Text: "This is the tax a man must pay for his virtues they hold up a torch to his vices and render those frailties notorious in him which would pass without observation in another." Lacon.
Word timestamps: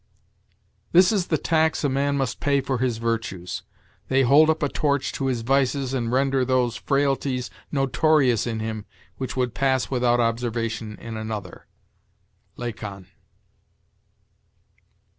"This 0.93 1.11
is 1.11 1.27
the 1.27 1.37
tax 1.37 1.83
a 1.83 1.87
man 1.89 2.17
must 2.17 2.39
pay 2.39 2.59
for 2.59 2.79
his 2.79 2.97
virtues 2.97 3.61
they 4.07 4.23
hold 4.23 4.49
up 4.49 4.63
a 4.63 4.67
torch 4.67 5.11
to 5.11 5.27
his 5.27 5.41
vices 5.41 5.93
and 5.93 6.11
render 6.11 6.43
those 6.43 6.75
frailties 6.75 7.51
notorious 7.71 8.47
in 8.47 8.61
him 8.61 8.85
which 9.17 9.37
would 9.37 9.53
pass 9.53 9.91
without 9.91 10.19
observation 10.19 10.97
in 10.99 11.17
another." 11.17 11.67
Lacon. 12.57 13.09